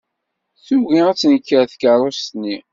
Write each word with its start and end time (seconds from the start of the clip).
Tugi 0.65 1.01
ad 1.09 1.17
tenker 1.19 1.63
tkeṛṛust-inu. 1.67 2.57